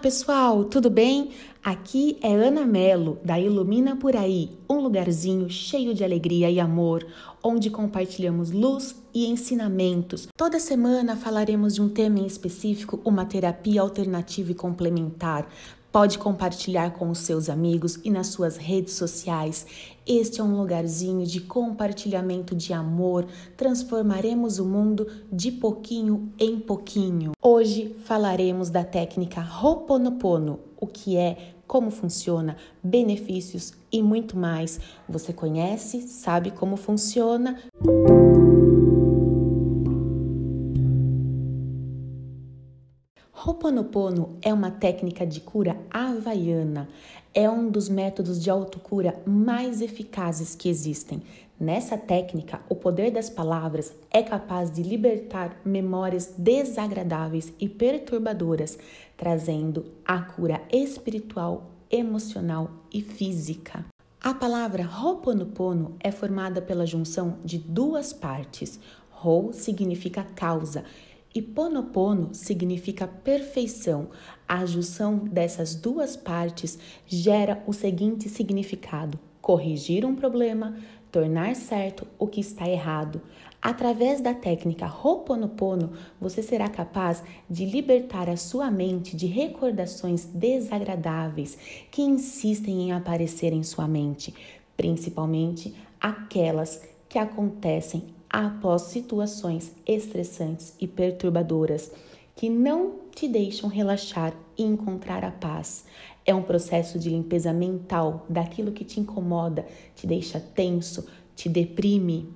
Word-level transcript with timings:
pessoal, 0.00 0.64
tudo 0.64 0.88
bem? 0.88 1.30
Aqui 1.62 2.16
é 2.22 2.34
Ana 2.34 2.64
Melo, 2.64 3.18
da 3.22 3.38
Ilumina 3.38 3.94
Por 3.96 4.16
Aí, 4.16 4.50
um 4.68 4.80
lugarzinho 4.80 5.50
cheio 5.50 5.94
de 5.94 6.02
alegria 6.02 6.50
e 6.50 6.58
amor, 6.58 7.06
onde 7.42 7.68
compartilhamos 7.68 8.50
luz 8.50 8.96
e 9.12 9.26
ensinamentos. 9.26 10.28
Toda 10.34 10.58
semana 10.58 11.16
falaremos 11.16 11.74
de 11.74 11.82
um 11.82 11.88
tema 11.90 12.18
em 12.18 12.26
específico, 12.26 12.98
uma 13.04 13.26
terapia 13.26 13.82
alternativa 13.82 14.52
e 14.52 14.54
complementar, 14.54 15.46
Pode 15.92 16.18
compartilhar 16.18 16.92
com 16.92 17.10
os 17.10 17.18
seus 17.18 17.48
amigos 17.48 17.98
e 18.04 18.10
nas 18.10 18.28
suas 18.28 18.56
redes 18.56 18.94
sociais. 18.94 19.66
Este 20.06 20.40
é 20.40 20.44
um 20.44 20.56
lugarzinho 20.56 21.26
de 21.26 21.40
compartilhamento 21.40 22.54
de 22.54 22.72
amor. 22.72 23.26
Transformaremos 23.56 24.60
o 24.60 24.64
mundo 24.64 25.08
de 25.32 25.50
pouquinho 25.50 26.32
em 26.38 26.60
pouquinho. 26.60 27.32
Hoje 27.42 27.96
falaremos 28.04 28.70
da 28.70 28.84
técnica 28.84 29.40
Ho'oponopono, 29.40 30.60
o 30.80 30.86
que 30.86 31.16
é, 31.16 31.54
como 31.66 31.90
funciona, 31.90 32.56
benefícios 32.82 33.72
e 33.90 34.00
muito 34.00 34.36
mais. 34.36 34.78
Você 35.08 35.32
conhece, 35.32 36.02
sabe 36.02 36.52
como 36.52 36.76
funciona? 36.76 37.58
Ho'oponopono 43.42 44.36
é 44.42 44.52
uma 44.52 44.70
técnica 44.70 45.26
de 45.26 45.40
cura 45.40 45.74
havaiana. 45.90 46.90
É 47.32 47.48
um 47.48 47.70
dos 47.70 47.88
métodos 47.88 48.42
de 48.42 48.50
autocura 48.50 49.18
mais 49.24 49.80
eficazes 49.80 50.54
que 50.54 50.68
existem. 50.68 51.22
Nessa 51.58 51.96
técnica, 51.96 52.60
o 52.68 52.76
poder 52.76 53.10
das 53.10 53.30
palavras 53.30 53.94
é 54.10 54.22
capaz 54.22 54.70
de 54.70 54.82
libertar 54.82 55.58
memórias 55.64 56.34
desagradáveis 56.36 57.50
e 57.58 57.66
perturbadoras, 57.66 58.78
trazendo 59.16 59.86
a 60.04 60.20
cura 60.20 60.60
espiritual, 60.70 61.70
emocional 61.90 62.70
e 62.92 63.00
física. 63.00 63.86
A 64.20 64.34
palavra 64.34 64.86
Ho'oponopono 64.86 65.96
é 65.98 66.12
formada 66.12 66.60
pela 66.60 66.84
junção 66.84 67.38
de 67.42 67.56
duas 67.56 68.12
partes. 68.12 68.78
Ho 69.24 69.50
significa 69.54 70.24
causa 70.24 70.84
e 71.34 71.40
ponopono 71.40 72.34
significa 72.34 73.06
perfeição. 73.06 74.08
A 74.48 74.66
junção 74.66 75.18
dessas 75.18 75.74
duas 75.74 76.16
partes 76.16 76.78
gera 77.06 77.62
o 77.66 77.72
seguinte 77.72 78.28
significado: 78.28 79.18
corrigir 79.40 80.04
um 80.04 80.14
problema, 80.14 80.76
tornar 81.10 81.54
certo 81.54 82.06
o 82.18 82.26
que 82.26 82.40
está 82.40 82.68
errado. 82.68 83.22
Através 83.62 84.22
da 84.22 84.32
técnica 84.32 84.86
Ho'oponopono, 84.86 85.92
você 86.18 86.42
será 86.42 86.66
capaz 86.66 87.22
de 87.48 87.66
libertar 87.66 88.28
a 88.28 88.36
sua 88.36 88.70
mente 88.70 89.14
de 89.14 89.26
recordações 89.26 90.24
desagradáveis 90.24 91.58
que 91.90 92.00
insistem 92.00 92.84
em 92.84 92.92
aparecer 92.92 93.52
em 93.52 93.62
sua 93.62 93.86
mente, 93.86 94.34
principalmente 94.78 95.74
aquelas 96.00 96.80
que 97.10 97.18
acontecem 97.18 98.14
após 98.30 98.82
situações 98.82 99.72
estressantes 99.84 100.74
e 100.80 100.86
perturbadoras 100.86 101.90
que 102.36 102.48
não 102.48 103.00
te 103.12 103.26
deixam 103.26 103.68
relaxar 103.68 104.32
e 104.56 104.62
encontrar 104.62 105.24
a 105.24 105.32
paz. 105.32 105.84
É 106.24 106.32
um 106.32 106.42
processo 106.42 107.00
de 107.00 107.10
limpeza 107.10 107.52
mental 107.52 108.24
daquilo 108.28 108.70
que 108.70 108.84
te 108.84 109.00
incomoda, 109.00 109.66
te 109.96 110.06
deixa 110.06 110.38
tenso, 110.38 111.06
te 111.34 111.48
deprime. 111.48 112.32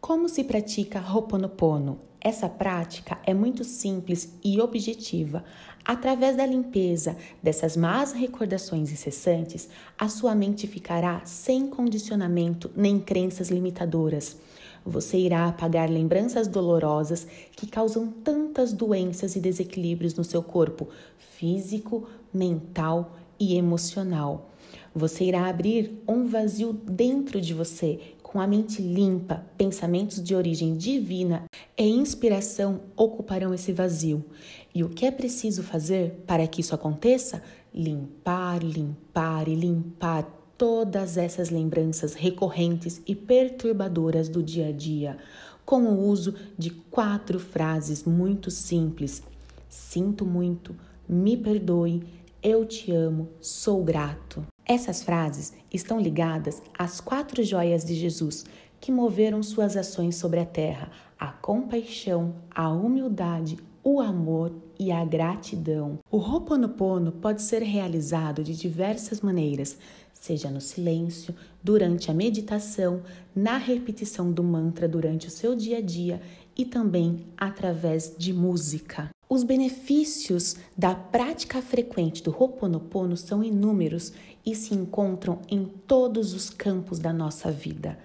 Como 0.00 0.30
se 0.30 0.42
pratica 0.42 0.98
Ho'oponopono? 0.98 1.98
Essa 2.26 2.48
prática 2.48 3.18
é 3.24 3.32
muito 3.32 3.62
simples 3.62 4.36
e 4.42 4.60
objetiva. 4.60 5.44
Através 5.84 6.36
da 6.36 6.44
limpeza 6.44 7.16
dessas 7.40 7.76
más 7.76 8.10
recordações 8.10 8.90
incessantes, 8.90 9.68
a 9.96 10.08
sua 10.08 10.34
mente 10.34 10.66
ficará 10.66 11.24
sem 11.24 11.68
condicionamento 11.68 12.68
nem 12.74 12.98
crenças 12.98 13.48
limitadoras. 13.48 14.36
Você 14.84 15.18
irá 15.18 15.46
apagar 15.46 15.88
lembranças 15.88 16.48
dolorosas 16.48 17.28
que 17.52 17.68
causam 17.68 18.08
tantas 18.08 18.72
doenças 18.72 19.36
e 19.36 19.40
desequilíbrios 19.40 20.14
no 20.16 20.24
seu 20.24 20.42
corpo 20.42 20.88
físico, 21.38 22.08
mental 22.34 23.16
e 23.38 23.56
emocional. 23.56 24.50
Você 24.92 25.24
irá 25.24 25.46
abrir 25.46 26.02
um 26.08 26.26
vazio 26.26 26.72
dentro 26.72 27.40
de 27.40 27.52
você, 27.52 28.00
com 28.36 28.40
a 28.42 28.46
mente 28.46 28.82
limpa, 28.82 29.46
pensamentos 29.56 30.22
de 30.22 30.34
origem 30.34 30.76
divina 30.76 31.44
e 31.74 31.88
inspiração 31.88 32.82
ocuparão 32.94 33.54
esse 33.54 33.72
vazio. 33.72 34.22
E 34.74 34.84
o 34.84 34.90
que 34.90 35.06
é 35.06 35.10
preciso 35.10 35.62
fazer 35.62 36.22
para 36.26 36.46
que 36.46 36.60
isso 36.60 36.74
aconteça? 36.74 37.42
Limpar, 37.72 38.62
limpar 38.62 39.48
e 39.48 39.54
limpar 39.54 40.24
todas 40.58 41.16
essas 41.16 41.48
lembranças 41.48 42.12
recorrentes 42.12 43.00
e 43.06 43.14
perturbadoras 43.14 44.28
do 44.28 44.42
dia 44.42 44.68
a 44.68 44.72
dia, 44.72 45.16
com 45.64 45.84
o 45.84 46.06
uso 46.06 46.34
de 46.58 46.68
quatro 46.68 47.40
frases 47.40 48.04
muito 48.04 48.50
simples: 48.50 49.22
Sinto 49.66 50.26
muito, 50.26 50.76
me 51.08 51.38
perdoe, 51.38 52.04
eu 52.42 52.66
te 52.66 52.92
amo, 52.92 53.30
sou 53.40 53.82
grato. 53.82 54.44
Essas 54.68 55.00
frases 55.00 55.52
estão 55.72 56.00
ligadas 56.00 56.60
às 56.76 57.00
quatro 57.00 57.44
joias 57.44 57.84
de 57.84 57.94
Jesus 57.94 58.44
que 58.80 58.90
moveram 58.90 59.40
suas 59.40 59.76
ações 59.76 60.16
sobre 60.16 60.40
a 60.40 60.44
terra: 60.44 60.90
a 61.18 61.28
compaixão, 61.28 62.34
a 62.50 62.68
humildade, 62.68 63.58
o 63.84 64.00
amor 64.00 64.52
e 64.76 64.90
a 64.90 65.04
gratidão. 65.04 66.00
O 66.10 66.16
Ho'oponopono 66.16 67.12
pode 67.12 67.42
ser 67.42 67.62
realizado 67.62 68.42
de 68.42 68.56
diversas 68.56 69.20
maneiras, 69.20 69.78
seja 70.12 70.50
no 70.50 70.60
silêncio, 70.60 71.32
durante 71.62 72.10
a 72.10 72.14
meditação, 72.14 73.02
na 73.34 73.58
repetição 73.58 74.32
do 74.32 74.42
mantra 74.42 74.88
durante 74.88 75.28
o 75.28 75.30
seu 75.30 75.54
dia 75.54 75.78
a 75.78 75.80
dia 75.80 76.20
e 76.56 76.64
também 76.64 77.26
através 77.36 78.14
de 78.16 78.32
música. 78.32 79.10
Os 79.28 79.42
benefícios 79.42 80.56
da 80.76 80.94
prática 80.94 81.60
frequente 81.60 82.22
do 82.22 82.30
Ho'oponopono 82.30 83.16
são 83.16 83.42
inúmeros 83.42 84.12
e 84.44 84.54
se 84.54 84.72
encontram 84.72 85.40
em 85.48 85.64
todos 85.86 86.32
os 86.32 86.48
campos 86.48 87.00
da 87.00 87.12
nossa 87.12 87.50
vida. 87.50 87.98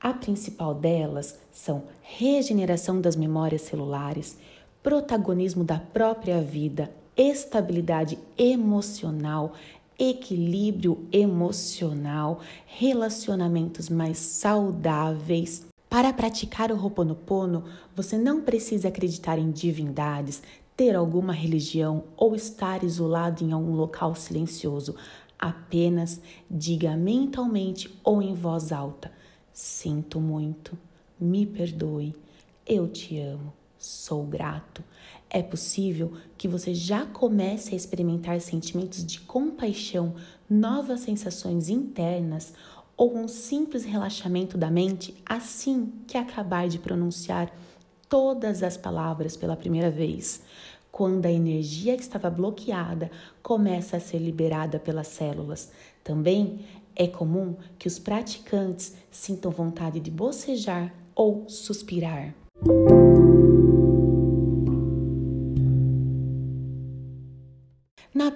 A 0.00 0.14
principal 0.14 0.74
delas 0.74 1.36
são 1.52 1.82
regeneração 2.00 3.00
das 3.00 3.16
memórias 3.16 3.62
celulares, 3.62 4.38
protagonismo 4.80 5.64
da 5.64 5.80
própria 5.80 6.40
vida, 6.40 6.88
estabilidade 7.16 8.16
emocional, 8.38 9.54
equilíbrio 9.98 11.04
emocional, 11.10 12.40
relacionamentos 12.64 13.88
mais 13.88 14.18
saudáveis. 14.18 15.67
Para 15.88 16.12
praticar 16.12 16.70
o 16.70 16.76
Ho'oponopono, 16.76 17.64
você 17.96 18.18
não 18.18 18.42
precisa 18.42 18.88
acreditar 18.88 19.38
em 19.38 19.50
divindades, 19.50 20.42
ter 20.76 20.94
alguma 20.94 21.32
religião 21.32 22.04
ou 22.16 22.36
estar 22.36 22.84
isolado 22.84 23.42
em 23.42 23.52
algum 23.52 23.74
local 23.74 24.14
silencioso. 24.14 24.94
Apenas 25.38 26.20
diga 26.50 26.94
mentalmente 26.96 27.90
ou 28.04 28.20
em 28.20 28.34
voz 28.34 28.70
alta: 28.70 29.10
Sinto 29.50 30.20
muito, 30.20 30.76
me 31.18 31.46
perdoe, 31.46 32.14
eu 32.66 32.86
te 32.86 33.18
amo 33.18 33.52
sou 33.78 34.24
grato. 34.24 34.82
É 35.30 35.42
possível 35.42 36.12
que 36.36 36.48
você 36.48 36.74
já 36.74 37.06
comece 37.06 37.74
a 37.74 37.76
experimentar 37.76 38.40
sentimentos 38.40 39.04
de 39.04 39.20
compaixão, 39.20 40.14
novas 40.50 41.00
sensações 41.00 41.68
internas 41.68 42.52
ou 42.98 43.16
um 43.16 43.28
simples 43.28 43.84
relaxamento 43.84 44.58
da 44.58 44.68
mente 44.68 45.14
assim 45.24 45.92
que 46.08 46.18
acabar 46.18 46.68
de 46.68 46.80
pronunciar 46.80 47.50
todas 48.08 48.64
as 48.64 48.76
palavras 48.76 49.36
pela 49.36 49.56
primeira 49.56 49.88
vez. 49.88 50.42
Quando 50.90 51.26
a 51.26 51.30
energia 51.30 51.96
que 51.96 52.02
estava 52.02 52.28
bloqueada 52.28 53.08
começa 53.40 53.96
a 53.96 54.00
ser 54.00 54.18
liberada 54.18 54.80
pelas 54.80 55.06
células. 55.06 55.70
Também 56.02 56.66
é 56.96 57.06
comum 57.06 57.54
que 57.78 57.86
os 57.86 58.00
praticantes 58.00 58.96
sintam 59.10 59.52
vontade 59.52 60.00
de 60.00 60.10
bocejar 60.10 60.92
ou 61.14 61.48
suspirar. 61.48 62.34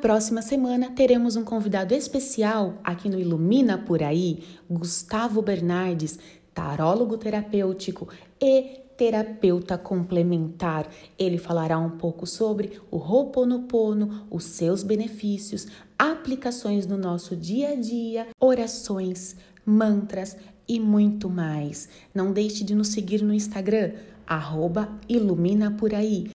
Próxima 0.03 0.43
semana 0.43 0.91
teremos 0.91 1.37
um 1.37 1.45
convidado 1.45 1.95
especial 1.95 2.75
aqui 2.83 3.09
no 3.09 3.21
Ilumina 3.21 3.79
Por 3.79 4.03
Aí, 4.03 4.43
Gustavo 4.69 5.41
Bernardes, 5.41 6.19
tarólogo 6.53 7.17
terapêutico 7.17 8.09
e 8.41 8.81
terapeuta 8.97 9.79
complementar. 9.79 10.89
Ele 11.17 11.39
falará 11.39 11.79
um 11.79 11.91
pouco 11.91 12.27
sobre 12.27 12.81
o 12.91 12.97
Ho'oponopono, 12.97 14.27
os 14.29 14.43
seus 14.43 14.83
benefícios, 14.83 15.69
aplicações 15.97 16.85
no 16.85 16.99
nosso 16.99 17.37
dia 17.37 17.69
a 17.69 17.75
dia, 17.77 18.27
orações, 18.41 19.37
mantras 19.65 20.37
e 20.67 20.81
muito 20.81 21.31
mais. 21.31 21.89
Não 22.13 22.33
deixe 22.33 22.65
de 22.65 22.75
nos 22.75 22.89
seguir 22.89 23.23
no 23.23 23.33
Instagram, 23.33 23.93
arroba 24.27 24.89
Ilumina 25.09 25.71
Por 25.71 25.95
Aí. 25.95 26.32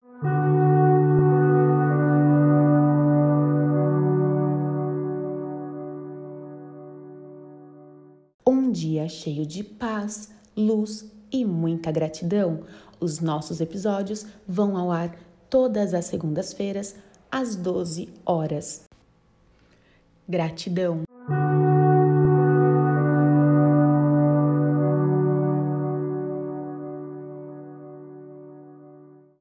Dia 8.78 9.10
cheio 9.10 9.46
de 9.46 9.64
paz, 9.64 10.30
luz 10.56 11.12
e 11.32 11.44
muita 11.44 11.92
gratidão. 11.92 12.64
Os 13.00 13.20
nossos 13.20 13.60
episódios 13.60 14.26
vão 14.48 14.78
ao 14.78 14.92
ar 14.92 15.18
todas 15.50 15.94
as 15.94 16.06
segundas-feiras, 16.06 16.96
às 17.32 17.56
12 17.56 18.10
horas. 18.26 18.84
Gratidão. 20.28 21.04